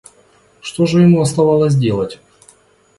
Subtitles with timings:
[0.61, 2.19] Что же ему оставалось делать?